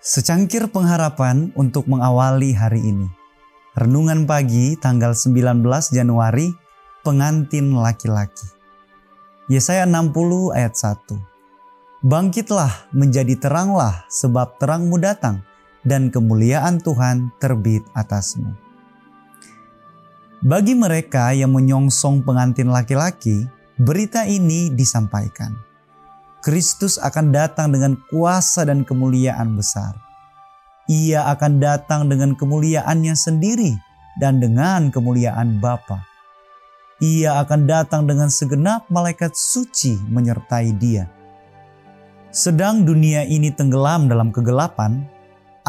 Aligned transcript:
Secangkir 0.00 0.64
pengharapan 0.72 1.52
untuk 1.60 1.84
mengawali 1.84 2.56
hari 2.56 2.80
ini. 2.80 3.04
Renungan 3.76 4.24
pagi 4.24 4.72
tanggal 4.80 5.12
19 5.12 5.60
Januari, 5.92 6.56
pengantin 7.04 7.76
laki-laki. 7.76 8.48
Yesaya 9.52 9.84
60 9.84 10.56
ayat 10.56 10.72
1. 10.72 11.20
Bangkitlah 12.00 12.88
menjadi 12.96 13.36
teranglah 13.36 14.08
sebab 14.08 14.56
terangmu 14.56 14.96
datang 14.96 15.44
dan 15.84 16.08
kemuliaan 16.08 16.80
Tuhan 16.80 17.36
terbit 17.36 17.84
atasmu. 17.92 18.56
Bagi 20.40 20.72
mereka 20.80 21.36
yang 21.36 21.52
menyongsong 21.52 22.24
pengantin 22.24 22.72
laki-laki, 22.72 23.44
berita 23.76 24.24
ini 24.24 24.72
disampaikan 24.72 25.69
Kristus 26.40 26.96
akan 26.96 27.36
datang 27.36 27.68
dengan 27.68 28.00
kuasa 28.08 28.64
dan 28.64 28.80
kemuliaan 28.80 29.60
besar. 29.60 29.92
Ia 30.88 31.28
akan 31.36 31.60
datang 31.60 32.08
dengan 32.08 32.32
kemuliaannya 32.32 33.12
sendiri 33.12 33.76
dan 34.16 34.40
dengan 34.40 34.88
kemuliaan 34.88 35.60
Bapa. 35.60 36.00
Ia 37.04 37.44
akan 37.44 37.68
datang 37.68 38.08
dengan 38.08 38.32
segenap 38.32 38.88
malaikat 38.88 39.36
suci 39.36 40.00
menyertai 40.08 40.72
dia. 40.80 41.12
Sedang 42.32 42.88
dunia 42.88 43.28
ini 43.28 43.52
tenggelam 43.52 44.08
dalam 44.08 44.32
kegelapan, 44.32 45.04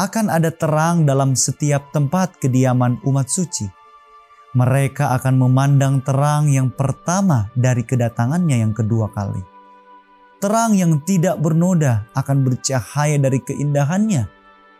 akan 0.00 0.32
ada 0.32 0.48
terang 0.48 1.04
dalam 1.04 1.36
setiap 1.36 1.92
tempat 1.92 2.40
kediaman 2.40 2.96
umat 3.04 3.28
suci. 3.28 3.68
Mereka 4.56 5.20
akan 5.20 5.36
memandang 5.36 6.00
terang 6.00 6.48
yang 6.48 6.72
pertama 6.72 7.52
dari 7.52 7.84
kedatangannya 7.84 8.64
yang 8.64 8.72
kedua 8.72 9.12
kali 9.12 9.51
terang 10.42 10.74
yang 10.74 10.98
tidak 11.06 11.38
bernoda 11.38 12.02
akan 12.18 12.42
bercahaya 12.42 13.14
dari 13.14 13.38
keindahannya, 13.38 14.26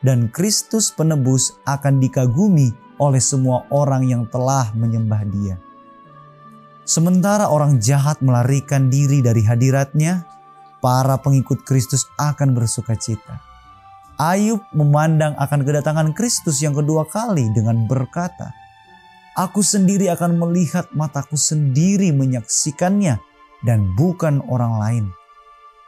dan 0.02 0.26
Kristus 0.34 0.90
penebus 0.90 1.54
akan 1.62 2.02
dikagumi 2.02 2.74
oleh 2.98 3.22
semua 3.22 3.62
orang 3.70 4.02
yang 4.02 4.26
telah 4.26 4.74
menyembah 4.74 5.22
Dia. 5.30 5.54
Sementara 6.82 7.46
orang 7.46 7.78
jahat 7.78 8.18
melarikan 8.18 8.90
diri 8.90 9.22
dari 9.22 9.46
hadiratnya, 9.46 10.26
para 10.82 11.14
pengikut 11.22 11.62
Kristus 11.62 12.10
akan 12.18 12.58
bersuka 12.58 12.98
cita. 12.98 13.38
Ayub 14.18 14.66
memandang 14.74 15.38
akan 15.38 15.62
kedatangan 15.62 16.10
Kristus 16.10 16.58
yang 16.58 16.74
kedua 16.74 17.06
kali 17.06 17.46
dengan 17.54 17.86
berkata, 17.86 18.50
Aku 19.38 19.62
sendiri 19.62 20.10
akan 20.10 20.36
melihat 20.42 20.90
mataku 20.92 21.38
sendiri 21.38 22.10
menyaksikannya 22.10 23.16
dan 23.62 23.94
bukan 23.94 24.42
orang 24.50 24.74
lain. 24.76 25.04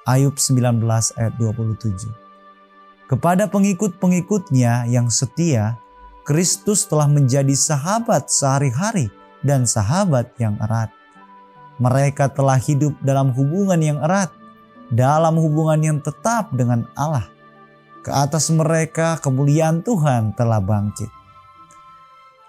Ayub 0.05 0.37
19 0.37 0.85
ayat 1.17 1.33
27. 1.41 2.13
Kepada 3.09 3.49
pengikut-pengikutnya 3.49 4.85
yang 4.93 5.09
setia, 5.09 5.81
Kristus 6.29 6.85
telah 6.85 7.09
menjadi 7.09 7.57
sahabat 7.57 8.29
sehari-hari 8.29 9.09
dan 9.41 9.65
sahabat 9.65 10.29
yang 10.37 10.61
erat. 10.61 10.93
Mereka 11.81 12.37
telah 12.37 12.61
hidup 12.61 12.93
dalam 13.01 13.33
hubungan 13.33 13.81
yang 13.81 13.97
erat, 14.05 14.29
dalam 14.93 15.41
hubungan 15.41 15.81
yang 15.81 15.99
tetap 16.05 16.53
dengan 16.53 16.85
Allah. 17.01 17.25
Ke 18.05 18.13
atas 18.13 18.53
mereka 18.53 19.17
kemuliaan 19.25 19.81
Tuhan 19.81 20.37
telah 20.37 20.61
bangkit. 20.61 21.09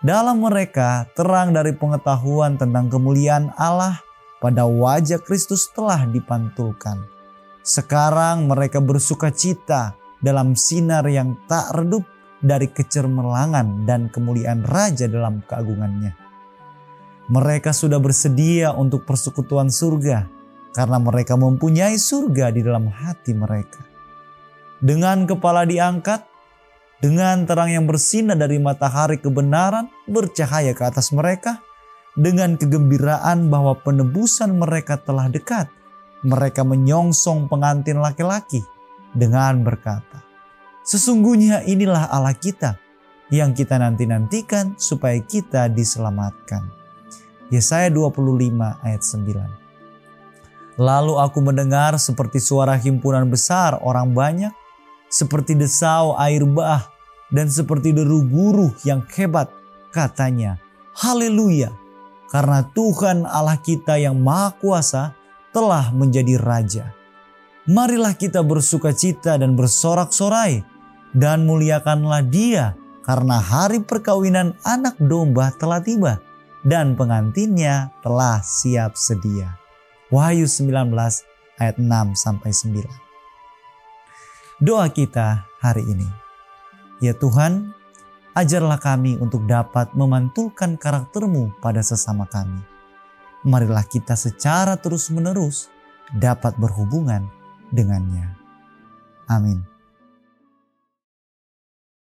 Dalam 0.04 0.44
mereka 0.44 1.08
terang 1.16 1.56
dari 1.56 1.72
pengetahuan 1.72 2.60
tentang 2.60 2.92
kemuliaan 2.92 3.56
Allah 3.56 4.04
pada 4.44 4.68
wajah 4.68 5.24
Kristus 5.24 5.72
telah 5.72 6.04
dipantulkan 6.04 7.15
sekarang 7.66 8.46
mereka 8.46 8.78
bersuka 8.78 9.34
cita 9.34 9.98
dalam 10.22 10.54
sinar 10.54 11.02
yang 11.10 11.34
tak 11.50 11.74
redup 11.74 12.06
dari 12.38 12.70
kecermelangan 12.70 13.90
dan 13.90 14.14
kemuliaan 14.14 14.62
Raja 14.62 15.10
dalam 15.10 15.42
keagungannya. 15.50 16.14
Mereka 17.26 17.74
sudah 17.74 17.98
bersedia 17.98 18.70
untuk 18.78 19.10
persekutuan 19.10 19.74
surga 19.74 20.30
karena 20.78 21.02
mereka 21.02 21.34
mempunyai 21.34 21.98
surga 21.98 22.54
di 22.54 22.62
dalam 22.62 22.86
hati 22.86 23.34
mereka. 23.34 23.82
Dengan 24.78 25.26
kepala 25.26 25.66
diangkat, 25.66 26.22
dengan 27.02 27.50
terang 27.50 27.74
yang 27.74 27.90
bersinar 27.90 28.38
dari 28.38 28.62
matahari 28.62 29.18
kebenaran 29.18 29.90
bercahaya 30.06 30.78
ke 30.78 30.86
atas 30.86 31.10
mereka, 31.10 31.66
dengan 32.14 32.62
kegembiraan 32.62 33.50
bahwa 33.50 33.74
penebusan 33.82 34.54
mereka 34.54 35.02
telah 35.02 35.26
dekat– 35.34 35.66
mereka 36.26 36.66
menyongsong 36.66 37.46
pengantin 37.46 38.02
laki-laki 38.02 38.66
dengan 39.14 39.62
berkata, 39.62 40.26
Sesungguhnya 40.86 41.66
inilah 41.66 42.10
Allah 42.10 42.34
kita 42.34 42.78
yang 43.34 43.54
kita 43.54 43.78
nanti-nantikan 43.78 44.78
supaya 44.78 45.18
kita 45.22 45.70
diselamatkan. 45.70 46.70
Yesaya 47.50 47.90
25 47.94 48.86
ayat 48.86 49.02
9. 49.02 50.82
Lalu 50.82 51.14
aku 51.18 51.40
mendengar 51.40 51.96
seperti 51.98 52.38
suara 52.42 52.76
himpunan 52.76 53.26
besar 53.30 53.80
orang 53.82 54.12
banyak, 54.14 54.52
seperti 55.10 55.56
desau 55.56 56.14
air 56.20 56.44
bah, 56.46 56.90
dan 57.34 57.48
seperti 57.50 57.96
deru 57.96 58.26
guru 58.26 58.74
yang 58.84 59.02
hebat. 59.16 59.50
Katanya, 59.90 60.60
Haleluya, 60.92 61.72
karena 62.30 62.68
Tuhan 62.76 63.24
Allah 63.24 63.56
kita 63.58 63.96
yang 63.96 64.20
Maha 64.20 64.52
Kuasa 64.60 65.16
telah 65.56 65.96
menjadi 65.96 66.36
raja. 66.36 66.92
Marilah 67.64 68.12
kita 68.12 68.44
bersuka 68.44 68.92
cita 68.92 69.40
dan 69.40 69.56
bersorak-sorai 69.56 70.68
dan 71.16 71.48
muliakanlah 71.48 72.28
dia 72.28 72.76
karena 73.08 73.40
hari 73.40 73.80
perkawinan 73.80 74.52
anak 74.68 75.00
domba 75.00 75.56
telah 75.56 75.80
tiba 75.80 76.20
dan 76.68 77.00
pengantinnya 77.00 77.96
telah 78.04 78.44
siap 78.44 79.00
sedia. 79.00 79.56
Wahyu 80.12 80.44
19 80.44 80.92
ayat 81.64 81.80
6 81.80 81.88
sampai 82.20 82.52
9. 82.52 84.60
Doa 84.60 84.92
kita 84.92 85.48
hari 85.64 85.88
ini. 85.88 86.08
Ya 87.00 87.16
Tuhan, 87.16 87.72
ajarlah 88.36 88.78
kami 88.78 89.18
untuk 89.24 89.48
dapat 89.48 89.96
memantulkan 89.96 90.76
karaktermu 90.78 91.58
pada 91.64 91.82
sesama 91.82 92.28
kami 92.30 92.75
marilah 93.46 93.86
kita 93.86 94.18
secara 94.18 94.76
terus-menerus 94.76 95.70
dapat 96.18 96.58
berhubungan 96.58 97.30
dengannya. 97.70 98.34
Amin. 99.30 99.75